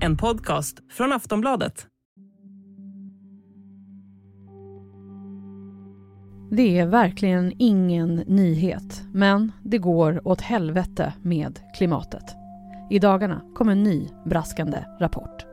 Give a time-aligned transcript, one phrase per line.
[0.00, 1.86] En podcast från Aftonbladet.
[6.50, 12.22] Det är verkligen ingen nyhet, men det går åt helvete med klimatet.
[12.90, 15.46] I dagarna kom en ny braskande rapport.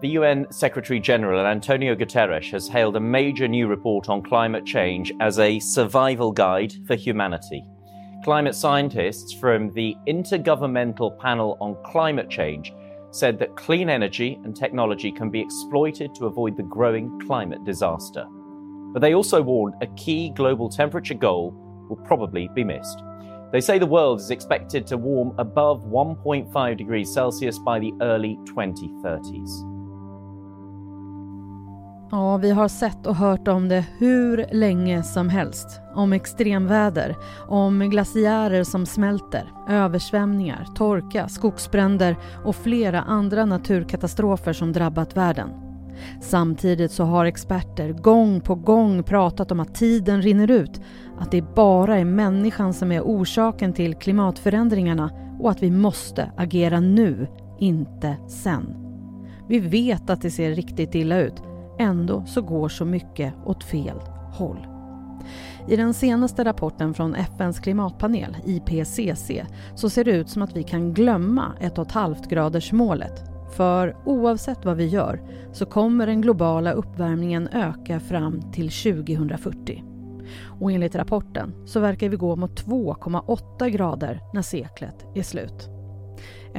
[0.00, 5.12] The UN Secretary General Antonio Guterres has hailed a major new report on climate change
[5.20, 7.62] as a survival guide for humanity.
[8.24, 12.72] Climate scientists from the Intergovernmental Panel on Climate Change
[13.10, 18.26] said that clean energy and technology can be exploited to avoid the growing climate disaster.
[18.92, 21.54] But they also warned a key global temperature goal
[21.88, 23.02] will probably be missed.
[23.50, 28.38] They say the world is expected to warm above 1.5 degrees Celsius by the early
[28.44, 29.77] 2030s.
[32.10, 35.80] Ja, vi har sett och hört om det hur länge som helst.
[35.94, 37.16] Om extremväder,
[37.48, 45.50] om glaciärer som smälter, översvämningar, torka, skogsbränder och flera andra naturkatastrofer som drabbat världen.
[46.20, 50.80] Samtidigt så har experter gång på gång pratat om att tiden rinner ut,
[51.18, 56.80] att det bara är människan som är orsaken till klimatförändringarna och att vi måste agera
[56.80, 57.26] nu,
[57.58, 58.76] inte sen.
[59.48, 61.42] Vi vet att det ser riktigt illa ut
[61.78, 63.98] Ändå så går så mycket åt fel
[64.32, 64.66] håll.
[65.68, 69.30] I den senaste rapporten från FNs klimatpanel, IPCC,
[69.74, 73.24] så ser det ut som att vi kan glömma 1,5 graders målet.
[73.56, 79.84] För oavsett vad vi gör så kommer den globala uppvärmningen öka fram till 2040.
[80.60, 85.77] Och enligt rapporten så verkar vi gå mot 2,8 grader när seklet är slut.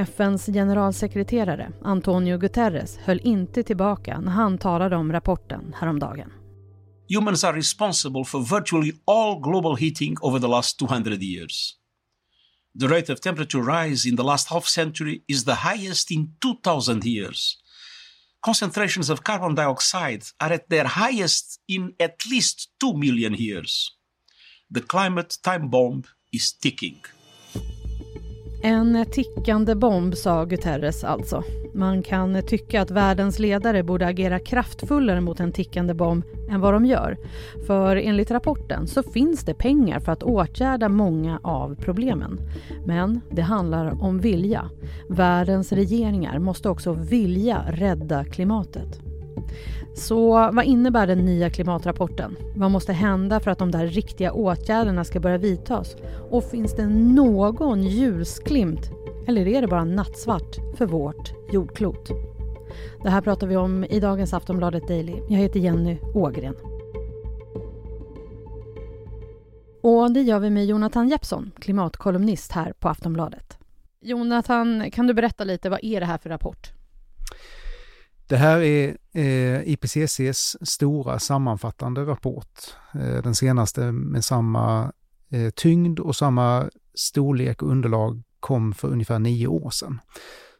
[0.05, 6.33] FNs generalsekreterare Antonio Guterres höll inte tillbaka när han talade om rapporten häromdagen.
[7.09, 11.75] Humans are responsible for virtually all global heating over the last 200 years.
[12.79, 17.05] The rate of temperature rise in the last half century is the highest in 2000
[17.05, 17.57] years.
[18.41, 23.91] Concentrations of carbon dioxide are at their highest in at least 2 million years.
[24.71, 27.18] The climate time bomb is ticking.
[28.61, 31.43] En tickande bomb, sa Guterres alltså.
[31.73, 36.73] Man kan tycka att världens ledare borde agera kraftfullare mot en tickande bomb än vad
[36.73, 37.17] de gör.
[37.67, 42.39] För enligt rapporten så finns det pengar för att åtgärda många av problemen.
[42.85, 44.69] Men det handlar om vilja.
[45.09, 49.08] Världens regeringar måste också vilja rädda klimatet.
[49.93, 52.37] Så vad innebär den nya klimatrapporten?
[52.55, 55.95] Vad måste hända för att de där riktiga åtgärderna ska börja vidtas?
[56.29, 58.91] Och finns det någon ljusglimt
[59.27, 62.09] eller är det bara nattsvart för vårt jordklot?
[63.03, 65.13] Det här pratar vi om i dagens Aftonbladet Daily.
[65.29, 66.55] Jag heter Jenny Ågren.
[69.81, 73.57] Och det gör vi med Jonathan Jeppsson, klimatkolumnist här på Aftonbladet.
[74.01, 76.78] Jonathan, kan du berätta lite, vad är det här för rapport?
[78.29, 82.59] Det här är eh, IPCCs stora sammanfattande rapport.
[82.93, 84.91] Eh, den senaste med samma
[85.29, 90.01] eh, tyngd och samma storlek och underlag kom för ungefär nio år sedan.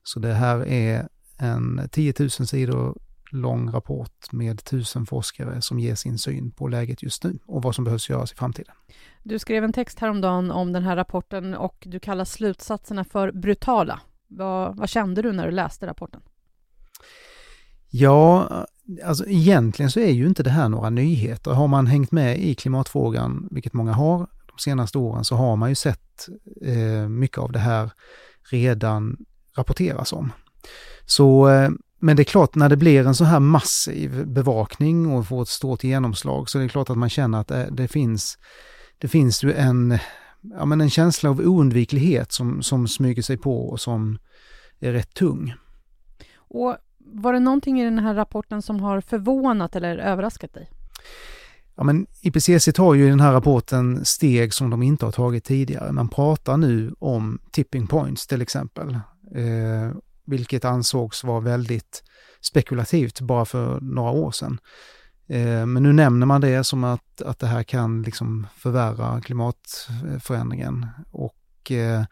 [0.04, 1.08] Så det här är
[1.38, 2.98] en 10 000 sidor
[3.32, 7.76] lång rapport med tusen forskare som ger sin syn på läget just nu och vad
[7.76, 8.76] som behövs göras i framtiden.
[9.24, 14.00] Du skrev en text häromdagen om den här rapporten och du kallar slutsatserna för brutala.
[14.28, 16.22] Vad, vad kände du när du läste rapporten?
[17.90, 18.50] Ja,
[19.04, 21.52] alltså egentligen så är ju inte det här några nyheter.
[21.52, 24.18] Har man hängt med i klimatfrågan, vilket många har
[24.48, 26.30] de senaste åren, så har man ju sett
[26.66, 27.92] eh, mycket av det här
[28.52, 29.18] redan
[29.58, 30.32] rapporteras om.
[31.06, 31.70] Så, eh,
[32.00, 35.48] men det är klart, när det blir en så här massiv bevakning och får ett
[35.48, 38.38] stort genomslag så är det klart att man känner att det, det finns,
[38.98, 40.00] det finns ju en,
[40.42, 44.20] ja, men en känsla av oundviklighet som, som smyger sig på och som
[44.80, 45.54] är rätt tung.
[46.38, 50.70] Och var det någonting i den här rapporten som har förvånat eller överraskat dig?
[51.76, 55.44] Ja, men IPCC tar ju i den här rapporten steg som de inte har tagit
[55.44, 55.92] tidigare.
[55.92, 58.94] Man pratar nu om tipping points till exempel,
[59.36, 62.04] eh, vilket ansågs vara väldigt
[62.42, 64.60] spekulativt bara för några år sedan.
[65.28, 70.86] Eh, men nu nämner man det som att, att det här kan liksom förvärra klimatförändringen
[71.12, 72.04] och eh,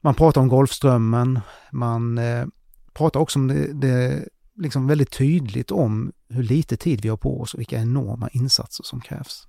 [0.00, 1.40] man pratar om Golfströmmen,
[1.70, 2.46] man eh,
[2.94, 7.40] pratar också om det, det liksom väldigt tydligt om hur lite tid vi har på
[7.40, 9.46] oss och vilka enorma insatser som krävs.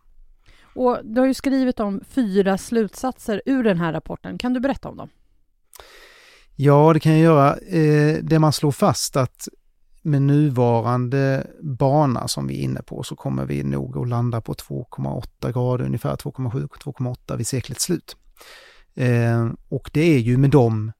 [0.75, 4.37] Och du har ju skrivit om fyra slutsatser ur den här rapporten.
[4.37, 5.09] Kan du berätta om dem?
[6.55, 7.57] Ja, det kan jag göra.
[7.57, 9.47] Eh, det man slår fast att
[10.01, 14.53] med nuvarande bana som vi är inne på så kommer vi nog att landa på
[14.53, 18.17] 2,8 grader, ungefär 2,7-2,8 vid seklets slut.
[18.95, 20.91] Eh, och det är ju med dem,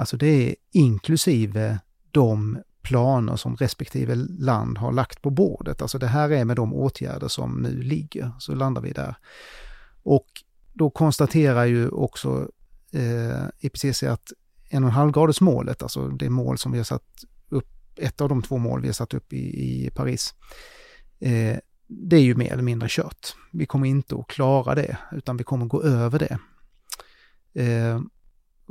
[0.00, 1.78] alltså det är inklusive
[2.10, 5.82] de planer som respektive land har lagt på bordet.
[5.82, 9.14] Alltså det här är med de åtgärder som nu ligger, så landar vi där.
[10.02, 10.26] Och
[10.72, 12.48] då konstaterar ju också
[12.92, 14.32] eh, IPCC att
[14.70, 18.80] 1,5 gradersmålet, alltså det mål som vi har satt upp, ett av de två mål
[18.80, 20.34] vi har satt upp i, i Paris,
[21.20, 23.34] eh, det är ju mer eller mindre kört.
[23.52, 26.38] Vi kommer inte att klara det, utan vi kommer gå över det.
[27.62, 28.00] Eh,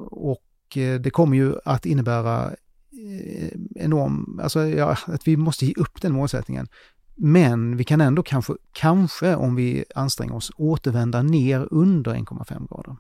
[0.06, 2.52] och Eh, det kommer ju att innebära
[2.92, 6.68] eh, enorm, alltså ja, att vi måste ge upp den målsättningen.
[7.16, 12.96] Men vi kan ändå kanske, kanske om vi anstränger oss, återvända ner under 1,5 grader.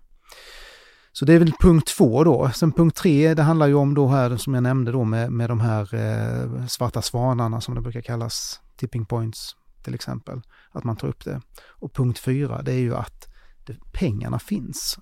[1.11, 2.51] Så det är väl punkt två då.
[2.55, 5.49] Sen punkt tre, det handlar ju om då här som jag nämnde då med, med
[5.49, 10.95] de här eh, svarta svanarna som det brukar kallas, tipping points till exempel, att man
[10.95, 11.41] tar upp det.
[11.67, 13.27] Och punkt fyra, det är ju att
[13.65, 14.99] det, pengarna finns.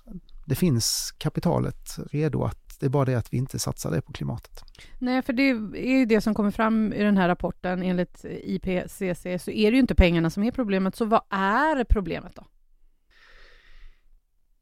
[0.47, 4.13] Det finns kapitalet redo att det är bara det att vi inte satsar det på
[4.13, 4.63] klimatet.
[4.99, 5.49] Nej, för det
[5.87, 7.83] är ju det som kommer fram i den här rapporten.
[7.83, 10.95] Enligt IPCC så är det ju inte pengarna som är problemet.
[10.95, 12.45] Så vad är problemet då?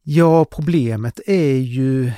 [0.04, 2.14] Ja, problemet är ju eh,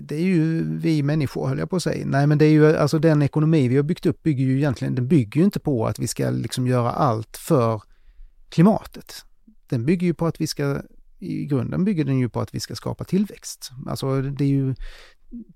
[0.00, 2.06] det är ju vi människor, höll jag på att säga.
[2.06, 4.94] Nej, men det är ju alltså den ekonomi vi har byggt upp bygger ju egentligen,
[4.94, 7.82] den bygger ju inte på att vi ska liksom göra allt för
[8.48, 9.24] klimatet.
[9.66, 10.82] Den bygger ju på att vi ska,
[11.22, 13.70] i grunden bygger den ju på att vi ska skapa tillväxt.
[13.86, 14.74] Alltså det är ju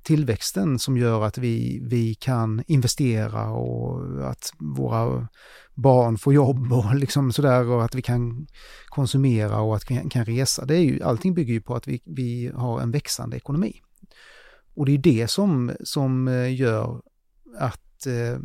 [0.02, 5.28] tillväxten som gör att vi, vi kan investera och att våra
[5.74, 8.46] barn får jobb och liksom sådär och att vi kan
[8.86, 10.64] konsumera och att vi kan resa.
[10.64, 13.82] Det är ju, allting bygger ju på att vi, vi har en växande ekonomi.
[14.74, 17.02] Och det är det som, som eh, gör
[17.58, 18.38] att, eh,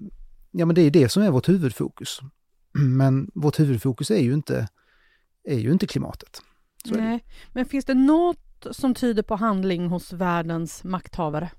[0.51, 2.19] ja men det är det som är vårt huvudfokus.
[2.73, 4.68] Men vårt huvudfokus är ju inte,
[5.44, 6.41] är ju inte klimatet.
[6.86, 7.24] Nej,
[7.54, 11.50] men finns det något som tyder på handling hos världens makthavare?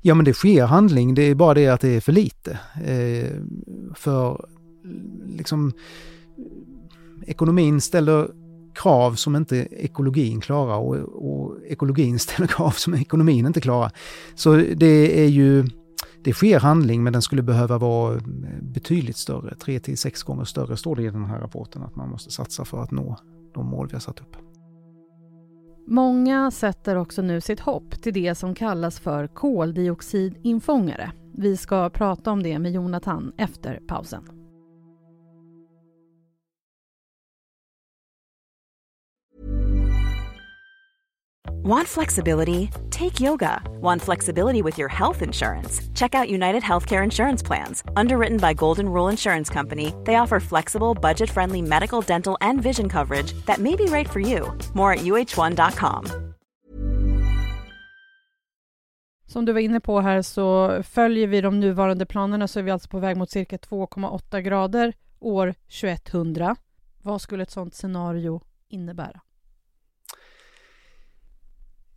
[0.00, 2.58] Ja, men det sker handling, det är bara det att det är för lite.
[2.84, 3.30] Eh,
[3.94, 4.48] för
[5.26, 5.72] liksom
[7.26, 8.28] ekonomin ställer
[8.74, 13.92] krav som inte ekologin klarar och, och, ekologin ställer krav som ekonomin inte klarar.
[14.34, 15.64] Så det är ju,
[16.24, 18.20] det sker handling men den skulle behöva vara
[18.62, 22.08] betydligt större, tre till sex gånger större står det i den här rapporten att man
[22.08, 23.18] måste satsa för att nå
[23.58, 24.36] de mål vi har satt upp.
[25.86, 31.12] Många sätter också nu sitt hopp till det som kallas för koldioxidinfångare.
[31.34, 34.37] Vi ska prata om det med Jonathan efter pausen.
[41.64, 42.70] Want flexibility?
[42.90, 43.60] Take yoga.
[43.80, 45.80] Want flexibility with your health insurance?
[45.92, 47.82] Check out United Healthcare Insurance Plans.
[47.96, 52.88] Underwritten by Golden Rule Insurance Company, they offer flexible, budget friendly medical, dental, and vision
[52.88, 54.52] coverage that may be right for you.
[54.74, 56.04] More at uh1.com.
[59.26, 62.70] Som du var inne på här så följer vi de nuvarande planerna så är vi
[62.70, 66.56] alltså på väg mot cirka 2,8 grader år 2100.
[67.02, 69.20] Vad skulle ett sådant scenario innebära?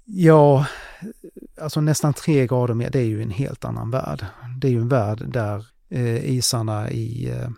[0.05, 0.67] Ja,
[1.61, 4.25] alltså nästan tre grader mer, det är ju en helt annan värld.
[4.57, 7.49] Det är ju en värld där eh, isarna i, eh,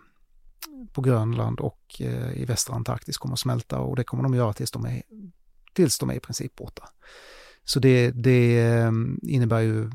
[0.94, 4.38] på Grönland och eh, i västra Antarktis kommer att smälta och det kommer de att
[4.38, 5.02] göra tills de är,
[5.74, 6.90] tills de är i princip borta.
[7.64, 8.92] Så det, det eh,
[9.22, 9.90] innebär ju eh,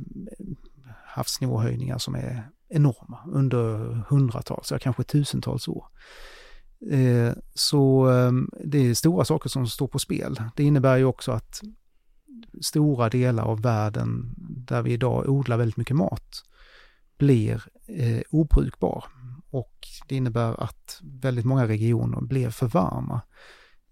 [1.07, 3.77] havsnivåhöjningar som är enorma under
[4.09, 5.87] hundratals, ja kanske tusentals år.
[6.91, 8.33] Eh, så eh,
[8.65, 10.43] det är stora saker som står på spel.
[10.57, 11.61] Det innebär ju också att
[12.63, 16.43] stora delar av världen där vi idag odlar väldigt mycket mat
[17.19, 19.05] blir eh, obrukbar.
[19.51, 23.21] Och det innebär att väldigt många regioner blir för varma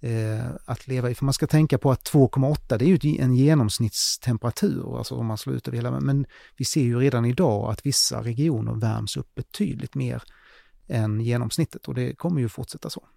[0.01, 1.15] eh, att leva i.
[1.15, 5.39] För man ska tänka på att 2,8 det är ju en genomsnittstemperatur, alltså om man
[5.39, 9.35] slår ut över hela, men vi ser ju redan idag att vissa regioner värms upp
[9.35, 10.23] betydligt mer
[10.89, 13.09] än genomsnittet och det kommer ju fortsätta så.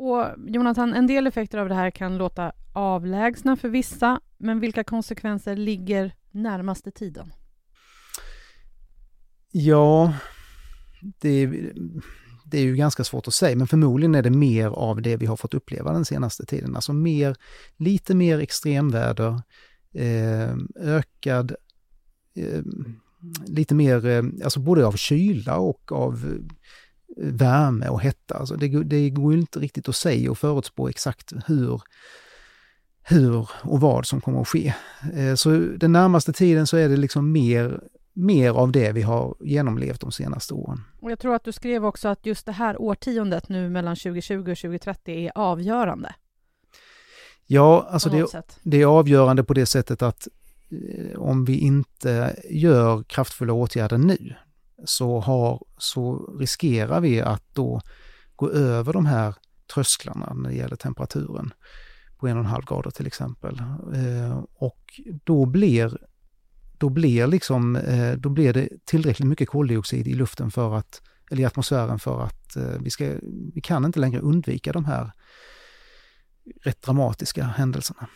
[0.00, 4.84] Och Jonathan, en del effekter av det här kan låta avlägsna för vissa, men vilka
[4.84, 7.32] konsekvenser ligger närmaste tiden?
[9.52, 10.14] Ja,
[11.20, 11.46] det,
[12.44, 15.26] det är ju ganska svårt att säga, men förmodligen är det mer av det vi
[15.26, 16.76] har fått uppleva den senaste tiden.
[16.76, 17.36] Alltså mer,
[17.76, 19.42] lite mer extremväder,
[19.94, 21.54] eh, ökad,
[22.36, 22.62] eh,
[23.46, 26.38] lite mer, eh, alltså både av kyla och av
[27.16, 28.34] värme och hetta.
[28.34, 31.82] Alltså det, det går inte riktigt att säga och förutspå exakt hur,
[33.02, 34.74] hur och vad som kommer att ske.
[35.14, 37.80] Eh, så den närmaste tiden så är det liksom mer,
[38.12, 40.84] mer av det vi har genomlevt de senaste åren.
[41.00, 44.38] Och jag tror att du skrev också att just det här årtiondet nu mellan 2020
[44.38, 46.14] och 2030 är avgörande.
[47.46, 48.26] Ja, alltså det,
[48.62, 50.28] det, är avgörande på det sättet att
[50.70, 54.34] eh, om vi inte gör kraftfulla åtgärder nu
[54.84, 57.80] så, har, så riskerar vi att då
[58.36, 59.34] gå över de här
[59.74, 61.52] trösklarna när det gäller temperaturen
[62.18, 63.62] på en och en halv grader till exempel.
[63.94, 65.98] Eh, och då blir,
[66.78, 71.42] då blir, liksom, eh, då blir det tillräckligt mycket koldioxid i luften för att, eller
[71.42, 73.14] i atmosfären för att eh, vi, ska,
[73.54, 75.12] vi kan inte längre undvika de här
[76.62, 78.08] rätt dramatiska händelserna.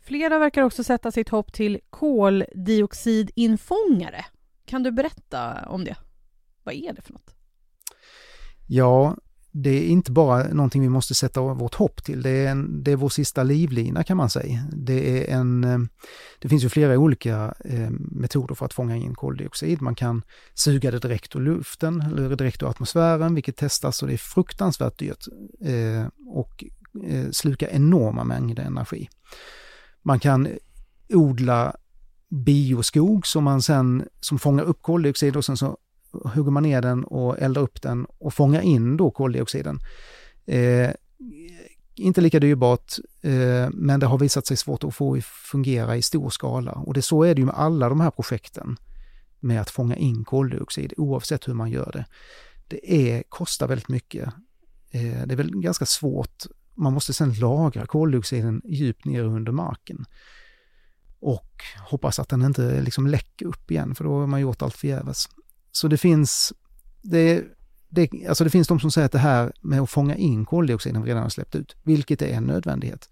[0.00, 4.24] Flera verkar också sätta sitt hopp till koldioxidinfångare.
[4.66, 5.96] Kan du berätta om det?
[6.64, 7.34] Vad är det för något?
[8.66, 9.16] Ja,
[9.62, 12.92] det är inte bara någonting vi måste sätta vårt hopp till, det är, en, det
[12.92, 14.68] är vår sista livlina kan man säga.
[14.72, 15.78] Det, är en, eh,
[16.38, 19.82] det finns ju flera olika eh, metoder för att fånga in koldioxid.
[19.82, 20.22] Man kan
[20.54, 24.98] suga det direkt ur luften eller direkt ur atmosfären, vilket testas och det är fruktansvärt
[24.98, 25.24] dyrt
[25.60, 26.64] eh, och
[27.30, 29.08] slukar enorma mängder energi.
[30.02, 30.48] Man kan
[31.08, 31.76] odla
[32.28, 35.78] bioskog som man sen som fångar upp koldioxid och sen så
[36.24, 39.78] hugger man ner den och eldar upp den och fångar in då koldioxiden.
[40.46, 40.90] Eh,
[41.94, 42.92] inte lika dyrbart,
[43.22, 46.72] eh, men det har visat sig svårt att få fungera i stor skala.
[46.72, 48.76] Och det så är det ju med alla de här projekten
[49.40, 52.04] med att fånga in koldioxid, oavsett hur man gör det.
[52.68, 54.28] Det är, kostar väldigt mycket.
[54.90, 56.44] Eh, det är väl ganska svårt.
[56.74, 60.04] Man måste sedan lagra koldioxiden djupt ner under marken.
[61.26, 64.74] Och hoppas att den inte liksom läcker upp igen, för då har man gjort allt
[64.74, 65.28] förgäves.
[65.72, 66.52] Så det finns,
[67.02, 67.44] det,
[67.88, 71.02] det, alltså det finns de som säger att det här med att fånga in koldioxiden
[71.02, 73.10] vi redan har släppt ut, vilket är en nödvändighet,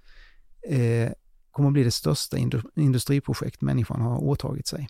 [0.69, 1.13] eh,
[1.51, 2.37] kommer att bli det största
[2.77, 4.89] industriprojekt människan har åtagit sig.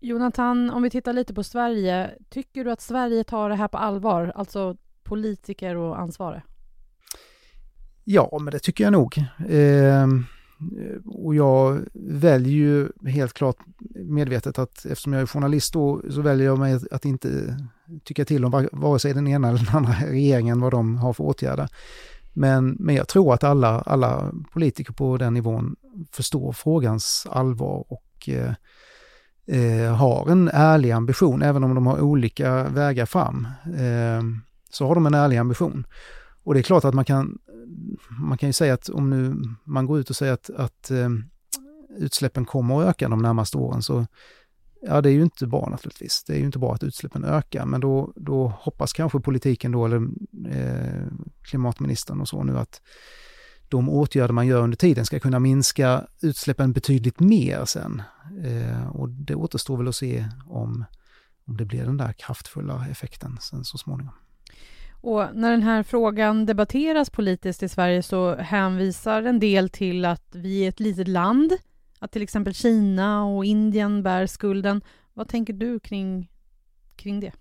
[0.00, 3.78] Jonathan, om vi tittar lite på Sverige, tycker du att Sverige tar det här på
[3.78, 6.42] allvar, alltså politiker och ansvariga?
[8.04, 9.18] Ja, men det tycker jag nog.
[9.48, 10.06] Eh,
[10.80, 13.56] Eh, och jag väljer ju helt klart
[13.94, 17.58] medvetet att eftersom jag är journalist då, så väljer jag mig att inte
[18.04, 21.24] tycka till om vare sig den ena eller den andra regeringen vad de har för
[21.24, 21.68] åtgärder.
[22.32, 25.76] Men, men jag tror att alla, alla politiker på den nivån
[26.12, 28.52] förstår frågans allvar och eh,
[29.46, 33.48] eh har en ärlig ambition, även om de har olika vägar fram.
[33.64, 34.22] Eh,
[34.70, 35.86] så har de en ärlig ambition.
[36.44, 37.38] Och det är klart att man kan,
[38.20, 39.34] man kan ju säga att om nu
[39.64, 41.08] man går ut och säger att, att eh,
[41.98, 44.06] utsläppen kommer att öka de närmaste åren så
[44.86, 46.24] ja, det är ju inte bra naturligtvis.
[46.26, 49.84] Det är ju inte bra att utsläppen ökar, men då, då hoppas kanske politiken då,
[49.86, 50.08] eller
[50.50, 51.06] eh,
[51.42, 52.80] klimatministern och så nu att
[53.68, 58.02] de åtgärder man gör under tiden ska kunna minska utsläppen betydligt mer sen.
[58.44, 60.84] Eh, och det återstår väl att se om,
[61.46, 64.14] om det blir den där kraftfulla effekten sen så småningom.
[65.04, 70.28] Och när den här frågan debatteras politiskt i Sverige så hänvisar en del till att
[70.32, 71.52] vi är ett litet land,
[71.98, 74.80] att till exempel Kina och Indien bär skulden.
[75.14, 76.30] Vad tänker du kring,
[76.96, 77.32] kring det?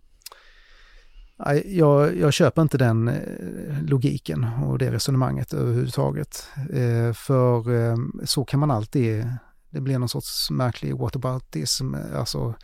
[1.65, 6.47] Jag, jag köper inte den eh, logiken och det resonemanget överhuvudtaget.
[6.73, 9.27] Eh, för eh, så kan man alltid,
[9.69, 12.55] det blir någon sorts märklig whataboutism, alltså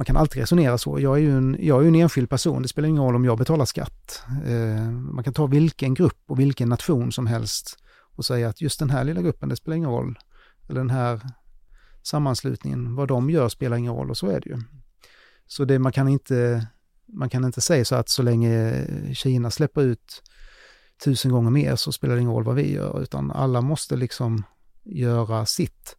[0.00, 1.00] man kan alltid resonera så.
[1.00, 3.38] Jag är ju en, jag är en enskild person, det spelar ingen roll om jag
[3.38, 4.22] betalar skatt.
[4.46, 7.78] Eh, man kan ta vilken grupp och vilken nation som helst
[8.16, 10.18] och säga att just den här lilla gruppen, det spelar ingen roll.
[10.68, 11.20] Eller den här
[12.02, 14.58] sammanslutningen, vad de gör spelar ingen roll och så är det ju.
[15.46, 16.66] Så det, man, kan inte,
[17.06, 20.22] man kan inte säga så att så länge Kina släpper ut
[21.04, 24.44] tusen gånger mer så spelar det ingen roll vad vi gör, utan alla måste liksom
[24.84, 25.96] göra sitt.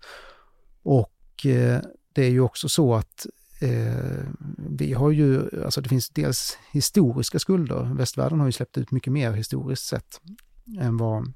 [0.84, 1.82] Och eh,
[2.14, 3.26] det är ju också så att
[3.62, 4.24] Eh,
[4.58, 7.94] vi har ju, alltså det finns dels historiska skulder.
[7.94, 10.22] Västvärlden har ju släppt ut mycket mer historiskt sett
[10.80, 11.34] än vad,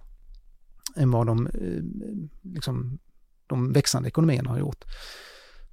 [0.95, 1.83] än vad de, eh,
[2.53, 2.99] liksom,
[3.47, 4.83] de växande ekonomierna har gjort.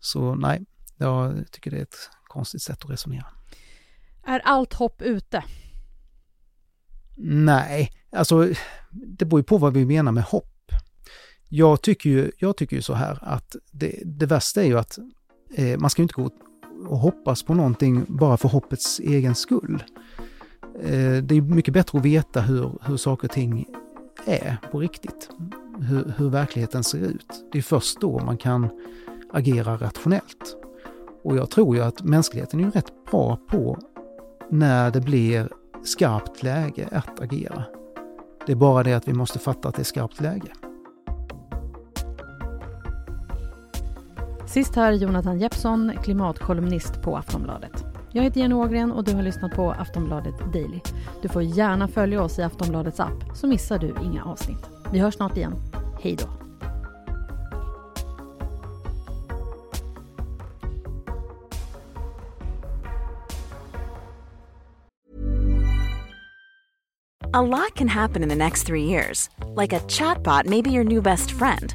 [0.01, 0.65] Så nej,
[0.97, 3.27] jag tycker det är ett konstigt sätt att resonera.
[4.25, 5.45] Är allt hopp ute?
[7.17, 8.49] Nej, alltså
[8.91, 10.73] det beror ju på vad vi menar med hopp.
[11.49, 14.99] Jag tycker ju, jag tycker ju så här att det, det värsta är ju att
[15.55, 16.31] eh, man ska ju inte gå
[16.87, 19.83] och hoppas på någonting bara för hoppets egen skull.
[20.81, 23.67] Eh, det är mycket bättre att veta hur, hur saker och ting
[24.27, 25.31] är på riktigt.
[25.81, 27.45] Hur, hur verkligheten ser ut.
[27.53, 28.69] Det är först då man kan
[29.33, 30.57] agera rationellt.
[31.25, 33.79] Och jag tror ju att mänskligheten är rätt bra på
[34.51, 35.49] när det blir
[35.85, 37.65] skarpt läge att agera.
[38.47, 40.53] Det är bara det att vi måste fatta att det är skarpt läge.
[44.53, 47.85] Sist här Jonathan Jeppsson, klimatkolumnist på Aftonbladet.
[48.11, 50.81] Jag heter Jenny Ågren och du har lyssnat på Aftonbladet Daily.
[51.23, 54.71] Du får gärna följa oss i Aftonbladets app så missar du inga avsnitt.
[54.93, 55.55] Vi hörs snart igen.
[56.01, 56.29] Hej då!
[67.33, 69.31] A lot can happen in the next three years.
[69.57, 71.75] Like a chatbot maybe your new best friend.